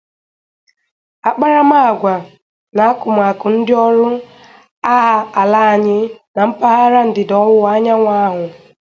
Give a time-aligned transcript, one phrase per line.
[1.29, 2.13] akparamagwa
[2.75, 4.07] na akụmakụ ndị ọrụ
[4.93, 5.97] agha ala anyị
[6.35, 8.43] na mpaghara ndịda-ọwụwa anyanwụ ahụ